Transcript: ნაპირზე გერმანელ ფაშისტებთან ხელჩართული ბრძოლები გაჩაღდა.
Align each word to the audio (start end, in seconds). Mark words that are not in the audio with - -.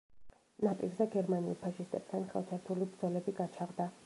ნაპირზე 0.67 1.07
გერმანელ 1.17 1.59
ფაშისტებთან 1.67 2.27
ხელჩართული 2.33 2.89
ბრძოლები 2.93 3.41
გაჩაღდა. 3.43 3.91